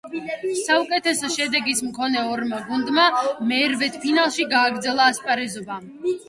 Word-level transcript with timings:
საუკეთესო 0.59 1.27
შედეგის 1.33 1.81
მქონე 1.89 2.23
ორმა 2.29 2.63
გუნდმა 2.71 3.05
მერვედფინალში 3.53 4.49
გააგრძელა 4.55 5.07
ასპარეზობა. 5.13 5.79